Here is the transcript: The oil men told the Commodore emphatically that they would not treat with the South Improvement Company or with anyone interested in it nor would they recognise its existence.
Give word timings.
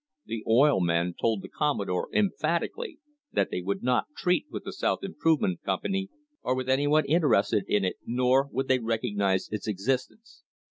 The 0.25 0.43
oil 0.49 0.79
men 0.81 1.13
told 1.13 1.43
the 1.43 1.47
Commodore 1.47 2.09
emphatically 2.11 2.97
that 3.33 3.51
they 3.51 3.61
would 3.61 3.83
not 3.83 4.07
treat 4.17 4.47
with 4.49 4.63
the 4.63 4.73
South 4.73 5.03
Improvement 5.03 5.61
Company 5.61 6.09
or 6.41 6.55
with 6.55 6.69
anyone 6.69 7.05
interested 7.05 7.65
in 7.67 7.85
it 7.85 7.97
nor 8.03 8.49
would 8.51 8.67
they 8.67 8.79
recognise 8.79 9.47
its 9.51 9.67
existence. 9.67 10.41